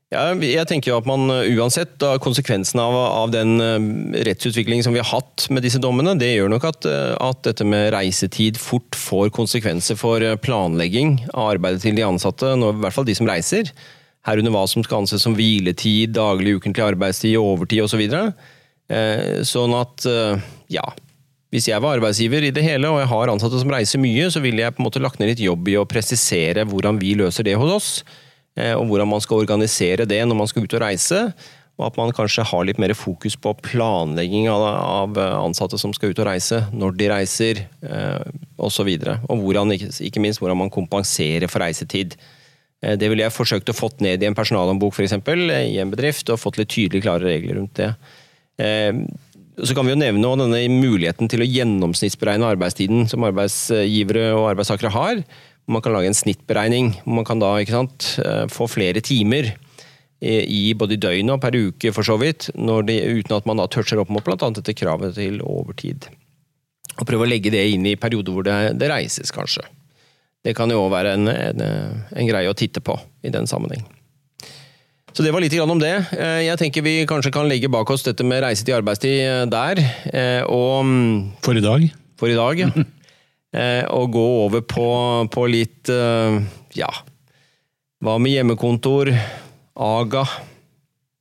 [0.09, 4.87] Ja, jeg tenker jo at man uh, uansett, da, konsekvensen av, av, den uh, rettsutviklingen
[4.87, 7.91] som vi har hatt med disse dommene, det gjør nok at, uh, at, dette med
[7.93, 13.09] reisetid fort får konsekvenser for planlegging av arbeidet til de ansatte, når, i hvert fall
[13.11, 13.69] de som reiser
[14.29, 18.05] herunder hva som skal anses som hviletid, daglig ukentlig arbeidstid, overtid osv.
[18.09, 18.23] Så
[18.95, 20.87] eh, sånn at, eh, ja
[21.49, 24.43] Hvis jeg var arbeidsgiver i det hele, og jeg har ansatte som reiser mye, så
[24.45, 27.47] ville jeg på en måte lagt ned litt jobb i å presisere hvordan vi løser
[27.47, 28.28] det hos oss, eh,
[28.59, 31.21] og hvordan man skal organisere det når man skal ut og reise.
[31.79, 36.23] Og at man kanskje har litt mer fokus på planlegging av ansatte som skal ut
[36.25, 37.61] og reise, når de reiser,
[38.59, 38.91] osv.
[38.97, 42.19] Og, så og hvordan, ikke minst hvordan man kompenserer for reisetid.
[42.85, 45.17] Eh, det ville jeg forsøkt å fått ned i en personalhåndbok f.eks.
[45.19, 47.93] Eh, i en bedrift, og fått litt tydelige, klare regler rundt det.
[48.63, 48.93] Eh,
[49.59, 54.93] så kan vi jo nevne denne muligheten til å gjennomsnittsberegne arbeidstiden som arbeidsgivere og arbeidstakere
[54.95, 55.25] har.
[55.69, 56.95] Man kan lage en snittberegning.
[57.05, 58.15] Man kan da sant,
[58.51, 59.51] få flere timer
[60.21, 64.01] i både døgnet og per uke, for så vidt, de, uten at man da toucher
[64.03, 64.49] opp mot bl.a.
[64.57, 66.09] dette kravet til overtid.
[66.99, 69.63] Og prøve å legge det inn i perioder hvor det, det reises, kanskje.
[70.47, 71.63] Det kan jo òg være en, en,
[72.15, 73.85] en, greie å titte på i den sammenheng.
[75.13, 75.95] Så det var litt om det.
[76.15, 79.47] Eh, jeg tenker vi kanskje kan legge bak oss dette med reise til arbeidstid eh,
[79.51, 79.81] der.
[80.13, 81.89] Eh, og mm, For i dag?
[82.21, 82.71] For i dag, ja.
[83.55, 84.89] Og gå over på,
[85.33, 85.89] på litt
[86.77, 86.91] ja
[88.05, 89.09] Hva med hjemmekontor?
[89.73, 90.27] AGA?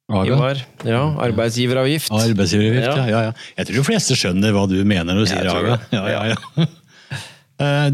[0.08, 0.56] Aga?
[0.88, 2.12] Ja, arbeidsgiveravgift.
[2.16, 3.08] Arbeidsgiveravgift, ja.
[3.12, 3.32] ja, ja.
[3.58, 5.80] Jeg tror de fleste skjønner hva du mener når du sier AGA.
[5.92, 6.68] Ja, ja, ja.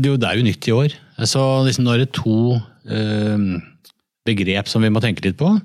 [0.04, 0.94] Det er jo nytt i år.
[1.24, 3.46] Så liksom, nå er det to eh,
[4.28, 5.56] begrep som vi må tenke litt på.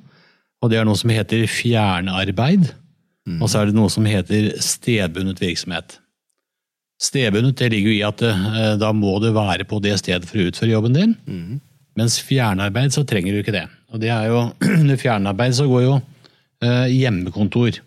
[0.58, 2.70] Og det er noe som heter fjernarbeid.
[3.28, 3.42] Mm.
[3.42, 5.98] Og så er det noe som heter stedbundet virksomhet.
[6.98, 10.40] Stedbundet det ligger jo i at eh, da må du være på det stedet for
[10.40, 11.16] å utføre jobben din.
[11.30, 11.58] Mm.
[11.98, 13.66] Mens fjernarbeid så trenger du ikke det.
[13.92, 14.48] Og det er jo,
[14.80, 17.80] Under fjernarbeid så går jo eh, hjemmekontor.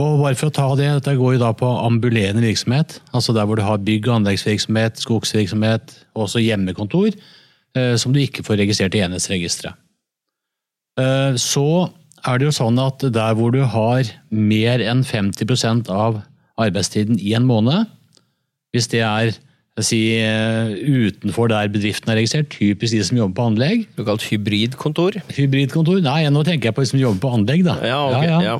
[0.00, 3.46] Og bare for å ta det, Dette går jo da på ambulerende virksomhet, altså der
[3.46, 7.12] hvor du har bygg- og anleggsvirksomhet, skogsvirksomhet og også hjemmekontor,
[7.76, 9.76] eh, som du ikke får registrert i enhetsregisteret.
[11.00, 11.90] Eh, så
[12.26, 16.20] er det jo sånn at der hvor du har mer enn 50% av
[16.62, 17.88] arbeidstiden i en måned,
[18.74, 19.32] hvis det er
[19.84, 25.16] si, eh, utenfor der bedriften er registrert, typisk de som jobber på anlegg Såkalt hybridkontor?
[25.36, 26.02] Hybridkontor?
[26.04, 27.64] Nei, nå tenker jeg på de som jobber på anlegg.
[27.66, 27.78] da.
[27.86, 28.56] Ja, okay, ja, ja.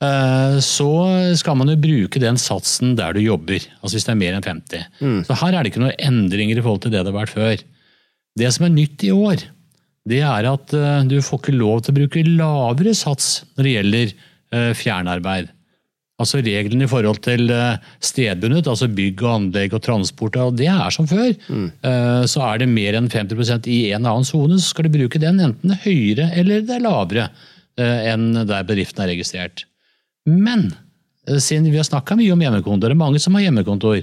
[0.00, 0.90] Eh, så
[1.36, 3.60] skal man jo bruke den satsen der du jobber.
[3.82, 4.86] Altså hvis det er mer enn 50.
[5.00, 5.20] Mm.
[5.28, 7.64] Så her er det ikke noen endringer i forhold til det det har vært før.
[8.40, 9.44] Det som er nytt i år,
[10.08, 13.78] det er at eh, du får ikke lov til å bruke lavere sats når det
[13.78, 14.18] gjelder
[14.50, 15.46] fjernarbeid.
[16.20, 17.48] Altså Reglene i forhold til
[18.04, 21.32] stedbundet, altså bygg og anlegg og transport, og det er som før.
[21.48, 21.70] Mm.
[22.28, 25.40] Så er det mer enn 50% i en annen sone, så skal du bruke den
[25.40, 27.26] enten det er høyere eller det er lavere
[27.80, 29.64] enn der bedriften er registrert.
[30.28, 30.68] Men
[31.26, 34.02] eh, siden vi har snakka mye om hjemmekontor, det er mange som har hjemmekontor.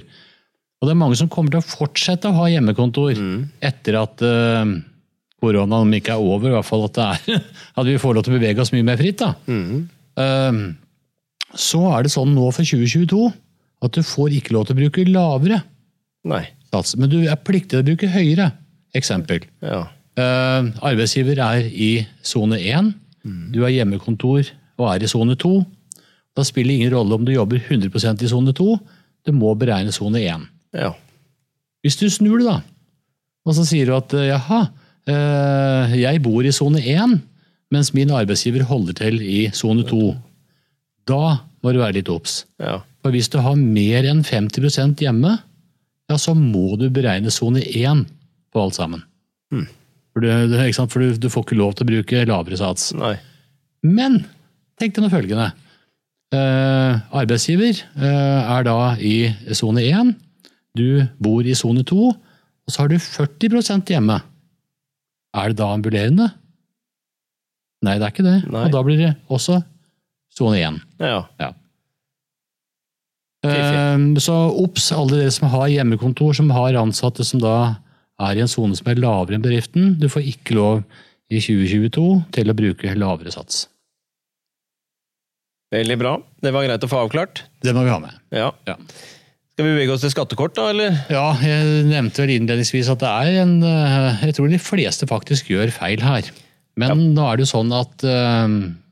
[0.78, 3.38] Og det er mange som kommer til å fortsette å ha hjemmekontor mm.
[3.66, 4.22] etter at
[5.42, 6.50] koronaen ikke er over.
[6.50, 7.40] I hvert fall at, er,
[7.78, 9.24] at, vi får lov til å bevege oss mye mer fritt.
[9.50, 9.88] Mm.
[10.18, 10.60] Uh,
[11.56, 13.28] så er det sånn nå for 2022
[13.84, 15.60] at du får ikke lov til å bruke lavere
[16.28, 16.42] Nei.
[16.72, 18.50] sats, men du er pliktig til å bruke høyere.
[18.98, 19.46] Eksempel.
[19.62, 19.86] Ja.
[20.18, 21.92] Uh, arbeidsgiver er i
[22.26, 22.92] sone 1.
[23.22, 23.42] Mm.
[23.54, 25.52] Du har hjemmekontor og er i sone 2.
[26.38, 28.78] Da spiller det ingen rolle om du jobber 100% i sone 2,
[29.26, 30.44] det må beregne sone 1.
[30.78, 30.92] Ja.
[31.82, 32.60] Hvis du snur det, da,
[33.46, 34.60] og så sier du at eh, jaha,
[35.08, 37.16] eh, jeg bor i sone 1,
[37.74, 40.02] mens min arbeidsgiver holder til i sone 2.
[41.08, 42.42] Da må du være litt obs.
[42.62, 42.78] Ja.
[43.02, 45.38] For hvis du har mer enn 50% hjemme,
[46.08, 48.04] ja, så må du beregne sone 1
[48.52, 49.04] på alt sammen.
[49.52, 49.66] Mm.
[50.12, 50.28] For, du,
[50.88, 52.90] For du, du, får ikke lov til å bruke lavere sats.
[52.96, 53.16] Nei.
[53.86, 54.22] Men
[54.80, 55.50] tenk deg nå følgende.
[56.34, 60.12] Eh, arbeidsgiver eh, er da i sone 1.
[60.76, 64.18] Du bor i sone 2, og så har du 40% hjemme.
[65.38, 66.28] Er det da ambulerende?
[67.84, 68.38] Nei, det er ikke det.
[68.50, 68.66] Nei.
[68.66, 69.60] Og da blir det også
[70.38, 70.78] sone 1.
[71.02, 71.22] Ja.
[71.42, 71.50] ja.
[73.46, 77.58] Uh, så obs, alle dere som har hjemmekontor, som har ansatte som da
[78.18, 79.92] er i en sone som er lavere enn bedriften.
[80.00, 80.80] Du får ikke lov
[81.28, 83.66] i 2022 til å bruke lavere sats.
[85.74, 86.16] Veldig bra.
[86.40, 87.44] Det var greit å få avklart.
[87.64, 88.16] Det må vi ha med.
[88.32, 88.50] Ja.
[88.68, 88.76] ja.
[89.52, 90.96] Skal vi bevege oss til skattekort, da, eller?
[91.12, 95.50] Ja, jeg nevnte vel innledningsvis at det er en eh, Jeg tror de fleste faktisk
[95.52, 96.30] gjør feil her.
[96.78, 96.96] Men ja.
[97.18, 98.46] nå er det jo sånn at uh,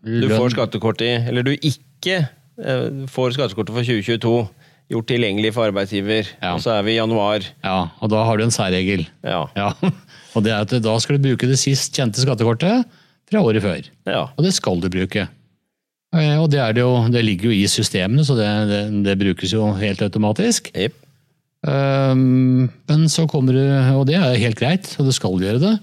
[0.06, 2.20] Du får skattekort i Eller du ikke
[2.62, 4.36] uh, får skattekortet for 2022
[4.94, 6.28] gjort tilgjengelig for arbeidsgiver.
[6.38, 6.54] Ja.
[6.54, 7.42] Og så er vi i januar.
[7.64, 9.06] Ja, og da har du en særregel.
[9.26, 9.46] Ja.
[9.58, 9.72] ja.
[10.36, 12.84] Og det er at da skal du bruke det sist kjente skattekortet
[13.26, 13.88] fra året før.
[14.06, 14.26] Ja.
[14.36, 15.24] Og det skal du bruke.
[16.14, 19.52] Eh, og det, det, jo, det, ligger jo i systemene, så det, det, det brukes
[19.56, 20.70] jo helt automatisk.
[20.76, 21.02] Yep.
[21.66, 23.62] Um, men så kommer du,
[23.96, 25.74] og det er helt greit, og du skal gjøre det.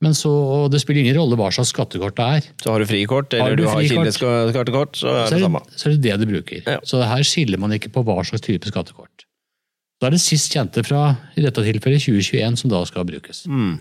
[0.00, 2.46] Men så, og det spiller ingen rolle hva slags skattekort det er.
[2.62, 5.60] Så har du frikort, eller har du, du har kildeskattekort, så er så det samme.
[5.76, 6.62] Så er det det du bruker.
[6.64, 6.78] Ja.
[6.88, 9.26] Så her skiller man ikke på hva slags type skattekort.
[10.00, 11.02] Da er det sist kjente fra
[11.36, 13.42] i dette tilfellet 2021 som da skal brukes.
[13.44, 13.74] Mm.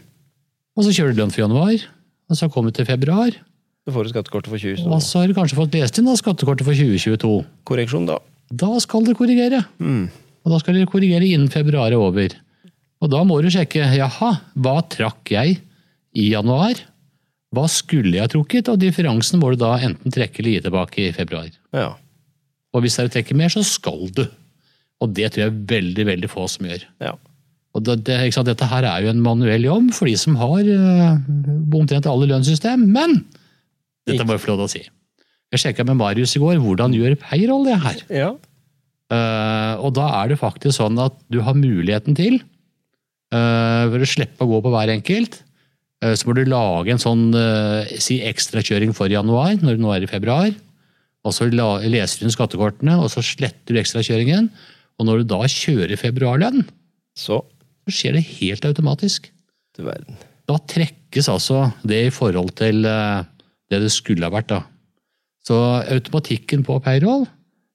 [0.76, 1.86] Og så kjører du lønn for januar,
[2.28, 3.40] og så kommer du til februar,
[3.88, 4.92] så får du skattekortet for 2022.
[4.92, 7.32] Og så har du kanskje fått lest inn da, skattekortet for 2022.
[7.72, 8.20] Korreksjon, da.
[8.60, 9.64] Da skal du korrigere.
[9.80, 10.10] Mm.
[10.44, 12.36] Og da skal du korrigere innen februar er over.
[13.00, 15.62] Og da må du sjekke jaha, hva trakk jeg
[16.18, 16.80] i januar?
[17.56, 18.70] Hva skulle jeg ha trukket?
[18.72, 21.50] Og differansen må du da enten trekke eller gi tilbake i februar.
[21.76, 21.94] Ja.
[22.74, 24.26] Og hvis du trekker mer, så skal du.
[25.00, 26.86] Og det tror jeg veldig veldig få som gjør.
[27.02, 27.16] Ja.
[27.78, 28.18] Og det, det,
[28.50, 31.20] Dette her er jo en manuell jobb for de som har uh,
[31.78, 32.86] omtrent alle lønnssystem.
[32.90, 33.22] Men
[34.10, 34.84] dette må jeg få lov til å si.
[35.54, 36.60] Jeg sjekka med Marius i går.
[36.62, 38.02] Hvordan gjør payroll det her?
[38.14, 38.32] Ja.
[39.10, 42.42] Uh, og da er det faktisk sånn at du har muligheten til,
[43.34, 45.40] uh, for å slippe å gå på hver enkelt,
[46.00, 47.26] så må du lage en sånn
[48.00, 50.54] si ekstrakjøring for januar, når det nå er i februar.
[51.28, 54.48] Og så leser du skattekortene, og så sletter du ekstrakjøringen.
[55.00, 56.64] Og når du da kjører februarlønn,
[57.20, 57.42] så.
[57.84, 59.28] så skjer det helt automatisk.
[59.76, 60.20] Til verden.
[60.50, 64.50] Da trekkes altså det i forhold til det det skulle ha vært.
[64.56, 64.64] da.
[65.46, 65.58] Så
[65.90, 67.28] automatikken på payroll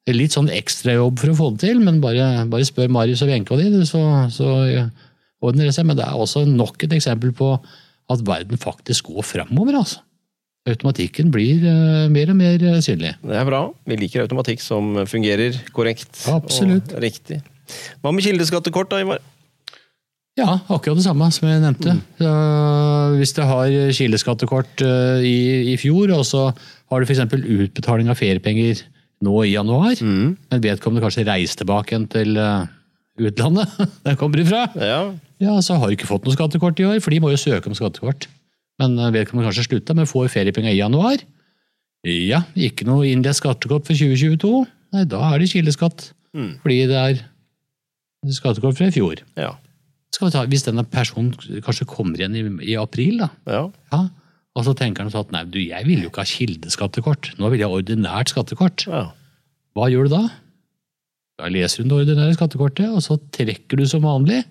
[0.05, 3.23] det er Litt sånn ekstrajobb for å få det til, men bare, bare spør Marius
[3.25, 4.49] og Wenche og de, så, så
[5.41, 5.87] ordner det seg.
[5.89, 7.55] Men det er også nok et eksempel på
[8.11, 9.79] at verden faktisk går framover.
[9.81, 10.03] Altså.
[10.69, 13.14] Automatikken blir uh, mer og mer uh, synlig.
[13.21, 13.67] Det er bra.
[13.88, 16.95] Vi liker automatikk som fungerer korrekt Absolutt.
[16.97, 17.43] og riktig.
[18.01, 19.23] Hva med kildeskattekort, da, Ivar?
[20.35, 21.95] Ja, akkurat det samme som jeg nevnte.
[22.19, 23.19] Mm.
[23.21, 25.37] hvis du har kileskattekort eh, i,
[25.73, 27.23] i, fjor, og så har du f.eks.
[27.31, 28.83] utbetaling av feriepenger
[29.23, 30.33] nå i januar, mm.
[30.51, 32.67] men vedkommende kanskje reiser tilbake igjen til eh,
[33.20, 33.74] utlandet,
[34.07, 35.03] der kommer ifra fra, ja.
[35.42, 37.70] ja, så har du ikke fått noe skattekort i år, for de må jo søke
[37.70, 38.29] om skattekort.
[38.83, 41.22] Men eh, vedkommende kanskje slutta, men får feriepenger i januar.
[42.05, 44.64] Ja, ikke noe innledt skattekort for 2022.
[44.94, 46.11] Nei, da er det kildeskatt.
[46.35, 46.57] Mm.
[46.64, 47.22] Fordi det er
[48.35, 49.22] skattekort fra i fjor.
[49.38, 49.55] Ja.
[50.14, 51.33] Ta, hvis denne personen
[51.64, 53.64] kanskje kommer igjen i, i april, da, ja.
[53.90, 54.03] Ja,
[54.55, 57.64] og så tenker han at nei, du, jeg vil jo ikke ha kildeskattekort, nå vil
[57.64, 58.87] jeg ha ordinært skattekort.
[58.87, 59.09] Ja.
[59.74, 60.22] Hva gjør du da?
[61.40, 64.44] Da leser du det ordinære skattekortet, og så trekker du som vanlig.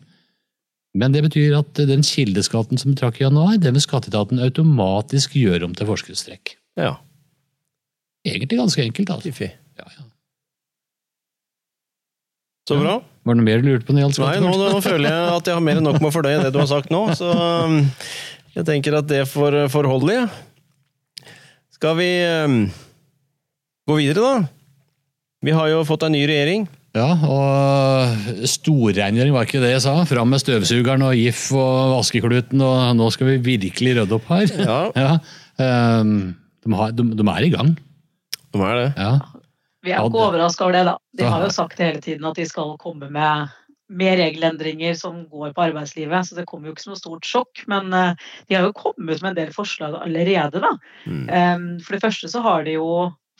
[0.94, 5.38] Men det betyr at den kildeskatten som du trakk i januar, den vil skatteetaten automatisk
[5.40, 6.56] gjøre om til forskuddstrekk.
[6.78, 6.98] Ja.
[8.28, 9.10] Egentlig ganske enkelt.
[9.10, 9.32] altså.
[9.32, 9.54] Fiffig.
[9.80, 10.06] Ja, ja.
[12.70, 13.00] Så bra.
[13.24, 13.96] Var det noe mer du lurte på?
[13.96, 16.44] Når Nei, nå, nå, føler jeg at jeg har mer enn nok med å fordøye
[16.44, 17.02] det du har sagt nå.
[17.18, 17.82] Så um,
[18.54, 20.18] jeg tenker at det får, får holde.
[21.76, 22.60] Skal vi um,
[23.90, 24.63] gå videre, da?
[25.44, 26.70] Vi har jo fått en ny regjering.
[26.94, 29.96] Ja, og storrengjøring var ikke det jeg sa.
[30.08, 34.46] Fram med støvsugeren og GIF og vaskekluten, og nå skal vi virkelig rydde opp her.
[34.62, 34.78] Ja.
[35.04, 35.16] ja.
[35.58, 36.14] Um,
[36.64, 37.74] de, har, de, de, er i gang.
[38.54, 38.86] De er det.
[38.96, 39.16] Ja.
[39.84, 40.94] Vi er ikke overraska over det, da.
[41.20, 43.52] De har jo sagt hele tiden at de skal komme med
[43.94, 47.66] mer regelendringer som går på arbeidslivet, så det kommer jo ikke som noe stort sjokk.
[47.74, 48.14] Men uh,
[48.48, 50.72] de har jo kommet med en del forslag allerede, da.
[51.04, 51.28] Mm.
[51.28, 52.88] Um, for det første så har de jo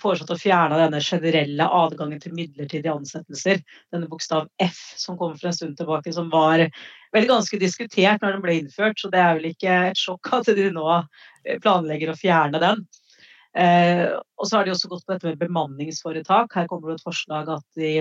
[0.04, 3.62] foreslått å fjerne denne generelle adgangen til midlertidige ansettelser.
[3.94, 6.66] Denne bokstav F som kom for en stund tilbake, som var
[7.14, 9.00] vel ganske diskutert når den ble innført.
[9.00, 10.90] Så det er vel ikke et sjokk at de nå
[11.64, 12.84] planlegger å fjerne den.
[13.58, 16.56] Eh, og så har de også gått på dette med bemanningsforetak.
[16.58, 17.96] Her kommer det et forslag at de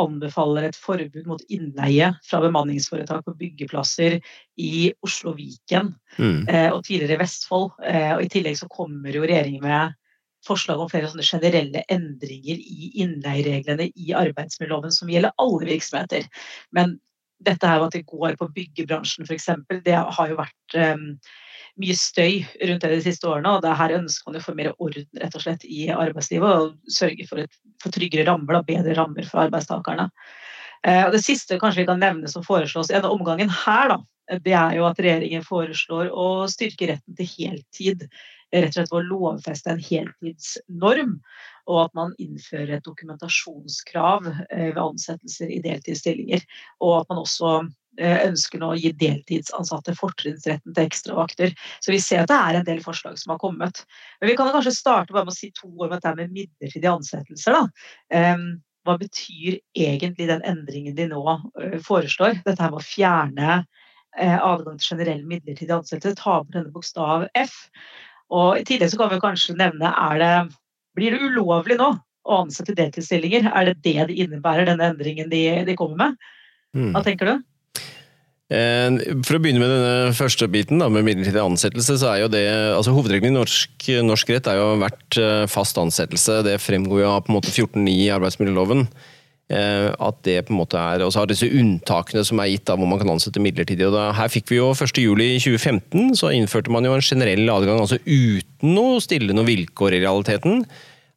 [0.00, 4.18] anbefaler et forbud mot innleie fra bemanningsforetak på byggeplasser
[4.56, 6.48] i Oslo Viken mm.
[6.48, 7.74] eh, og tidligere Vestfold.
[7.84, 9.98] Eh, og I tillegg så kommer jo regjeringen med
[10.46, 16.26] forslag om flere sånne generelle endringer i innleiereglene i arbeidsmiljøloven som gjelder alle virksomheter.
[16.74, 16.98] Men
[17.42, 19.48] dette her at det går på byggebransjen f.eks.,
[19.86, 21.08] det har jo vært um,
[21.80, 23.56] mye støy rundt det de siste årene.
[23.56, 26.92] og det Her ønsker man å få mer orden rett og slett i arbeidslivet og
[26.92, 30.08] sørge for, et, for tryggere rammer, og bedre rammer for arbeidstakerne.
[30.86, 34.38] Eh, og Det siste kanskje vi kan nevne som foreslås i denne omgangen her, da,
[34.42, 38.06] det er jo at regjeringen foreslår å styrke retten til heltid
[38.52, 41.18] rett og slett å lovfeste en heltidsnorm,
[41.70, 46.42] og at man innfører et dokumentasjonskrav ved ansettelser i deltidsstillinger.
[46.82, 47.60] Og at man også
[48.02, 51.52] ønsker nå å gi deltidsansatte fortrinnsretten til ekstravakter.
[51.84, 53.84] Så vi ser at det er en del forslag som har kommet.
[54.20, 56.94] Men vi kan kanskje starte bare med å si to ord om dette med midlertidige
[56.96, 57.60] ansettelser.
[58.10, 58.38] Da
[58.82, 62.40] hva betyr egentlig den endringen de nå uh, foreslår?
[62.42, 63.62] Dette her med å fjerne
[64.12, 67.54] adgang til generell midlertidig ansettelse, ta bort denne bokstav F.
[68.32, 70.32] Og I tillegg så kan vi kanskje nevne er det,
[70.96, 71.92] Blir det ulovlig nå
[72.22, 73.48] å ansette deltidsstillinger?
[73.50, 76.28] Er det det det innebærer, denne endringen de, de kommer med?
[76.76, 76.92] Hmm.
[76.94, 77.34] Hva tenker du?
[78.52, 82.30] Eh, for å begynne med denne første biten, da, med midlertidig ansettelse, så er jo
[82.32, 82.44] det
[82.76, 86.42] altså Hovedregelen i norsk, norsk rett er jo vært eh, fast ansettelse.
[86.46, 88.86] Det fremgår jo av på en måte 14.9 i arbeidsmiljøloven.
[89.52, 92.70] Eh, at det på en måte er, Og så har disse unntakene som er gitt
[92.72, 93.84] av hvor man kan ansette midlertidig.
[93.86, 98.00] og da, Her fikk vi jo 1.7.2015, så innførte man jo en generell adgang, altså
[98.06, 100.64] uten å stille noen vilkår i realiteten.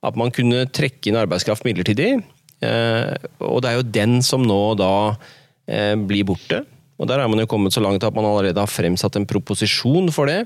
[0.04, 2.20] At man kunne trekke inn arbeidskraft midlertidig.
[2.62, 5.18] Og det er jo den som nå da
[5.66, 6.62] blir borte.
[7.00, 10.12] Og Der er man jo kommet så langt at man allerede har fremsatt en proposisjon
[10.14, 10.46] for det.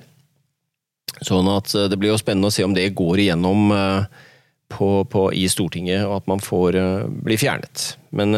[1.25, 4.25] Sånn at eh, det blir jo spennende å se om det går igjennom eh,
[4.69, 7.95] på, på, i Stortinget, og at man får eh, bli fjernet.
[8.15, 8.35] Men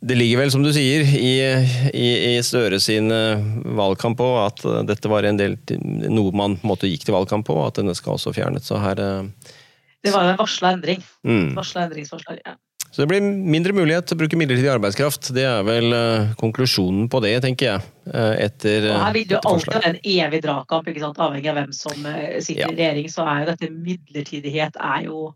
[0.00, 1.34] det ligger vel, som du sier, i,
[1.92, 3.12] i, i Støre sin
[3.78, 5.58] valgkamp på at dette var en del,
[6.08, 8.66] noe man på en måte gikk til valgkamp på, at denne skal også fjernet.
[8.66, 11.04] Så her Det var jo en varsla endring.
[11.26, 11.52] Mm.
[11.58, 12.56] Varsla endringsforslag, ja.
[12.90, 15.28] Så det blir mindre mulighet til å bruke midlertidig arbeidskraft.
[15.36, 17.84] Det er vel uh, konklusjonen på det, tenker jeg.
[18.08, 20.88] Uh, etter uh, Her vil det jo alltid være en evig dragkamp,
[21.20, 22.70] avhengig av hvem som sitter ja.
[22.72, 23.10] i regjering.
[23.12, 25.28] Så er jo dette midlertidighet er jo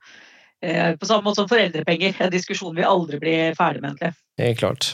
[0.63, 2.15] på samme måte som foreldrepenger.
[2.23, 4.13] En diskusjon vi aldri blir ferdig med, egentlig.
[4.39, 4.89] Helt klart.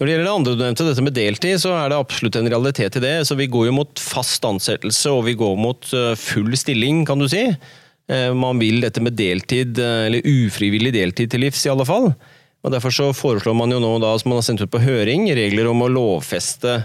[0.00, 2.48] Når det gjelder det andre du nevnte, dette med deltid, så er det absolutt en
[2.48, 3.12] realitet i det.
[3.28, 7.28] Så vi går jo mot fast ansettelse, og vi går mot full stilling, kan du
[7.28, 7.44] si.
[8.10, 12.12] Eh, man vil dette med deltid, eh, eller ufrivillig deltid til livs, i alle fall.
[12.64, 15.28] Og Derfor så foreslår man jo nå, da, som man har sendt ut på høring,
[15.36, 16.84] regler om å lovfeste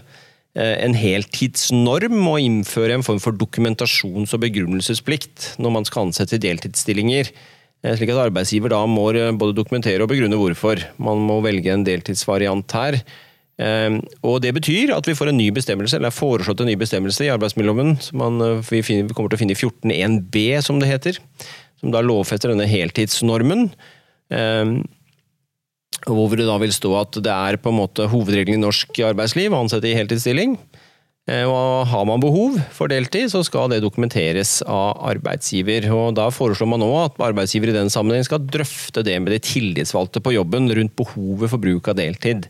[0.55, 6.39] eh, en heltidsnorm og innføre en form for dokumentasjons- og begrunnelsesplikt når man skal ansette
[6.39, 7.31] deltidsstillinger.
[7.79, 9.05] Slik at arbeidsgiver da må
[9.39, 10.81] både dokumentere og begrunne hvorfor.
[10.99, 12.97] Man må velge en deltidsvariant her.
[13.59, 16.77] Ehm, og Det betyr at vi får en ny bestemmelse, eller er foreslått en ny
[16.79, 20.79] bestemmelse i arbeidsmiljøloven som man, eh, vi, finner, kommer til å finne i 14.1b, som
[20.79, 21.19] det heter.
[21.79, 23.69] Som da lovfester denne heltidsnormen.
[24.31, 24.83] Ehm,
[26.07, 29.51] hvor det da vil stå at det er på en måte hovedregelen i norsk arbeidsliv
[29.51, 30.55] å ansette i heltidsstilling.
[31.27, 35.91] Eh, og Har man behov for deltid, så skal det dokumenteres av arbeidsgiver.
[35.91, 39.39] og Da foreslår man nå at arbeidsgiver i den sammenheng skal drøfte det med de
[39.39, 42.47] tillitsvalgte på jobben rundt behovet for bruk av deltid.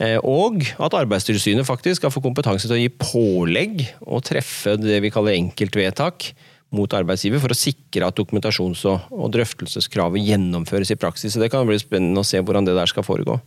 [0.00, 5.02] Eh, og at Arbeidstilsynet faktisk skal få kompetanse til å gi pålegg og treffe det
[5.04, 6.30] vi kaller enkeltvedtak
[6.74, 11.34] mot arbeidsgiver, for å sikre at dokumentasjons- og drøftelseskravet gjennomføres i praksis.
[11.34, 13.40] Det kan bli spennende å se hvordan det der skal foregå.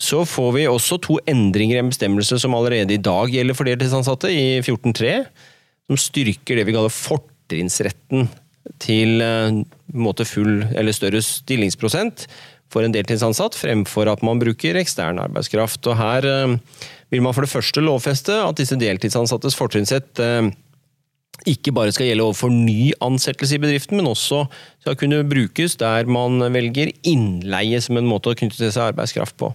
[0.00, 3.68] Så får vi også to endringer i en bestemmelse som allerede i dag gjelder for
[3.68, 5.26] deltidsansatte, i 14.3,
[5.90, 8.30] som styrker det vi kaller fortrinnsretten
[8.80, 9.60] til eh,
[9.96, 12.26] måte full eller større stillingsprosent
[12.70, 15.82] for en deltidsansatt, fremfor at man bruker ekstern arbeidskraft.
[15.90, 16.56] Og Her eh,
[17.10, 20.50] vil man for det første lovfeste at disse deltidsansattes fortrinnsrett eh,
[21.48, 24.44] ikke bare skal gjelde overfor ny ansettelse i bedriften, men også
[24.82, 29.38] skal kunne brukes der man velger innleie som en måte å knytte til seg arbeidskraft
[29.40, 29.52] på.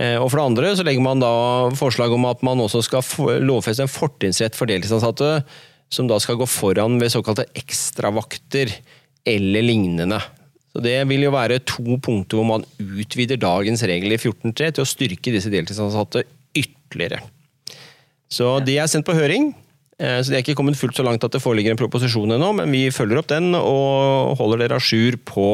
[0.00, 1.32] Eh, og For det andre så legger man da
[1.78, 3.04] forslag om at man også skal
[3.44, 5.40] lovfeste en fortrinnsrett for deltidsansatte,
[5.90, 8.70] som da skal gå foran ved såkalte ekstravakter
[9.26, 10.20] eller lignende.
[10.70, 14.84] Så Det vil jo være to punkter hvor man utvider dagens regel i 14.3 til
[14.84, 17.24] å styrke disse deltidsansatte ytterligere.
[18.30, 19.50] Så De er sendt på høring.
[19.98, 22.52] Eh, så De er ikke kommet fullt så langt at det foreligger en proposisjon ennå,
[22.56, 25.48] men vi følger opp den og holder dere a jour på,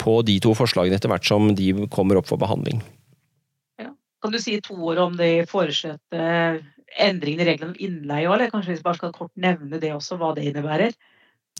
[0.00, 2.80] på, de to forslagene etter hvert som de kommer opp for behandling.
[3.78, 3.92] Ja.
[4.24, 6.26] Kan du si to ord om de foreslåtte
[7.00, 10.16] endringene i reglene om innleie òg, eller kanskje vi bare skal kort nevne det også,
[10.20, 10.96] hva det innebærer?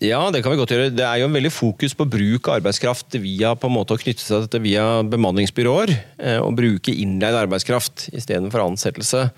[0.01, 0.91] Ja, det kan vi godt gjøre.
[0.95, 4.01] Det er jo en veldig fokus på bruk av arbeidskraft via på en måte å
[4.01, 5.93] knytte seg til dette via bemanningsbyråer.
[6.19, 9.29] Eh, og bruke innleid arbeidskraft istedenfor ansettelse,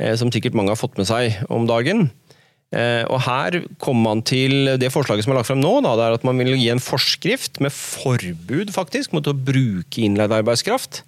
[0.00, 2.08] eh, som sikkert mange har fått med seg om dagen.
[2.74, 5.76] Eh, og Her kommer man til det forslaget som er lagt frem nå.
[5.84, 10.02] Da, det er at Man vil gi en forskrift med forbud faktisk mot å bruke
[10.02, 11.04] innleid arbeidskraft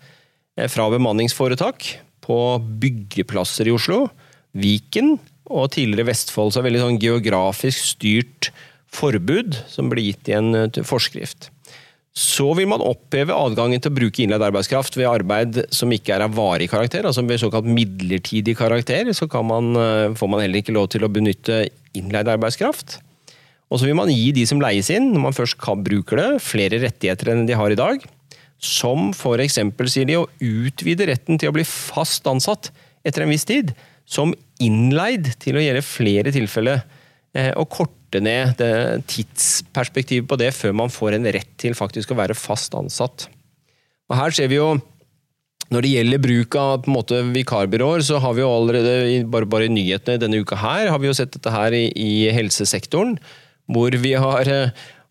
[0.68, 4.10] fra bemanningsforetak på byggeplasser i Oslo,
[4.52, 5.16] Viken
[5.50, 6.52] og tidligere Vestfold.
[6.52, 8.52] Så er veldig sånn geografisk styrt
[8.92, 11.50] forbud som blir gitt i en eh, forskrift.
[12.12, 16.26] Så vil man oppheve adgangen til å bruke innleid arbeidskraft ved arbeid som ikke er
[16.26, 19.08] av varig karakter, altså ved såkalt midlertidig karakter.
[19.16, 21.64] Så man, eh, får man heller ikke lov til å benytte
[21.96, 22.98] innleid arbeidskraft.
[23.72, 26.42] Og så vil man gi de som leies inn, når man først kan, bruker det,
[26.44, 28.04] flere rettigheter enn de har i dag.
[28.60, 29.56] Som f.eks.
[29.88, 32.68] sier de å utvide retten til å bli fast ansatt
[33.02, 33.72] etter en viss tid.
[34.04, 36.84] Som innleid til å gjelde flere tilfeller.
[37.56, 42.12] Og og korte ned det tidsperspektivet på det før man får en rett til faktisk
[42.12, 43.28] å være fast ansatt.
[44.10, 44.76] Og Her ser vi jo
[45.72, 49.46] når det gjelder bruk av på en måte, vikarbyråer, så har vi jo allerede bare,
[49.48, 53.16] bare i nyhetene denne uka her, har vi jo sett dette her i, i helsesektoren.
[53.72, 54.50] Hvor vi har,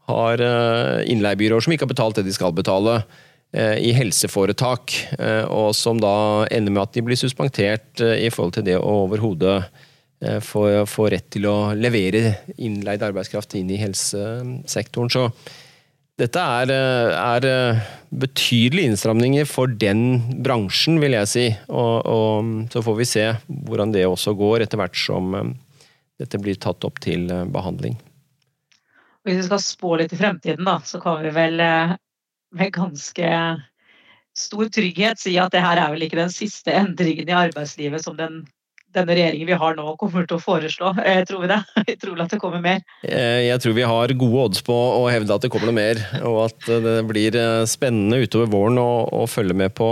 [0.05, 2.99] har eh, innleiebyråer som ikke har betalt det de skal betale
[3.55, 8.59] eh, i helseforetak, eh, og som da ender med at de blir suspendert i forhold
[8.59, 9.63] til det å overhodet
[10.45, 15.09] få, få rett til å levere innleid arbeidskraft inn i helsesektoren.
[15.09, 15.23] Så
[16.21, 17.81] dette er, er
[18.13, 21.47] betydelige innstramninger for den bransjen, vil jeg si.
[21.73, 23.25] Og, og, så får vi se
[23.65, 25.33] hvordan det også går etter hvert som
[26.21, 27.97] dette blir tatt opp til behandling.
[29.25, 31.93] Hvis vi skal spå litt i fremtiden, da, så kan vi vel eh,
[32.57, 33.27] med ganske
[34.37, 38.17] stor trygghet si at det her er vel ikke den siste endringen i arbeidslivet som
[38.17, 38.41] den,
[38.95, 40.93] denne regjeringen vi har nå kommer til å foreslå.
[41.05, 41.59] Jeg tror vi det?
[41.91, 42.81] Jeg tror at det kommer mer.
[43.03, 46.01] Eh, jeg tror vi har gode odds på å hevde at det kommer noe mer,
[46.27, 48.89] og at det blir eh, spennende utover våren å,
[49.21, 49.89] å følge med på,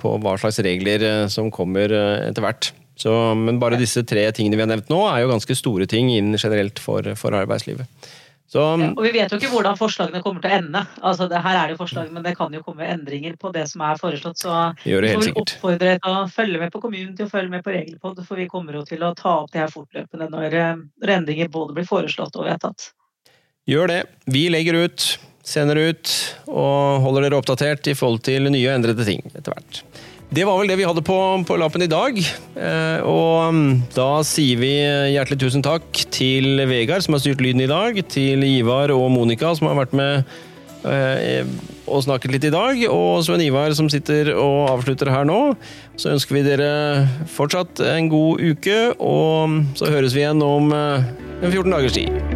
[0.00, 2.72] på, hva slags regler som kommer etter hvert.
[2.96, 6.08] Så, men bare disse tre tingene vi har nevnt nå, er jo ganske store ting
[6.14, 8.08] innen generelt for, for arbeidslivet.
[8.56, 10.82] Så, ja, og Vi vet jo ikke hvordan forslagene kommer til å ende.
[11.04, 13.66] Altså, det, her er det jo forslag, men det kan jo komme endringer på det
[13.68, 14.40] som er foreslått.
[14.40, 17.66] Så vi får oppfordre dere til å følge med på kommunen, til å følge med
[17.66, 20.74] på Regelpod, for vi kommer jo til å ta opp det her fortløpende når, eh,
[21.02, 22.90] når endringer både blir foreslått og vedtatt.
[23.68, 24.00] Gjør det.
[24.32, 25.06] Vi legger ut,
[25.44, 26.16] sender ut
[26.48, 29.82] og holder dere oppdatert i forhold til nye og endrede ting etter hvert.
[30.26, 31.16] Det var vel det vi hadde på,
[31.46, 32.16] på lappen i dag.
[32.18, 34.72] Eh, og mm, da sier vi
[35.14, 38.00] hjertelig tusen takk til Vegard, som har styrt lyden i dag.
[38.10, 40.26] Til Ivar og Monica, som har vært med
[40.90, 41.46] eh,
[41.86, 42.82] og snakket litt i dag.
[42.90, 45.40] Og Sven Ivar, som sitter og avslutter her nå.
[45.94, 51.06] Så ønsker vi dere fortsatt en god uke, og så høres vi igjen om eh,
[51.46, 52.35] 14 dagers tid.